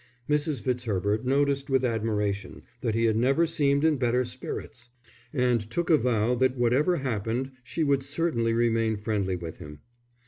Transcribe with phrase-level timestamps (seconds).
[0.27, 0.63] Mrs.
[0.63, 4.89] Fitzherbert noticed with admiration that he had never seemed in better spirits,
[5.31, 9.81] and took a vow that whatever happened she would certainly remain friendly with him.